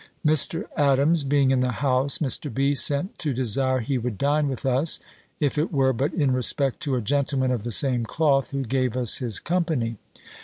Mr. 0.25 0.63
Adams 0.75 1.23
being 1.23 1.51
in 1.51 1.59
the 1.59 1.73
house, 1.73 2.17
Mr. 2.17 2.51
B. 2.51 2.73
sent 2.73 3.19
to 3.19 3.35
desire 3.35 3.81
he 3.81 3.99
would 3.99 4.17
dine 4.17 4.47
with 4.47 4.65
us: 4.65 4.99
if 5.39 5.59
it 5.59 5.71
were 5.71 5.93
but 5.93 6.11
in 6.11 6.31
respect 6.31 6.79
to 6.79 6.95
a 6.95 7.01
gentleman 7.01 7.51
of 7.51 7.61
the 7.63 7.71
same 7.71 8.03
cloth, 8.03 8.49
who 8.49 8.63
gave 8.63 8.97
us 8.97 9.19
his 9.19 9.39
company. 9.39 9.97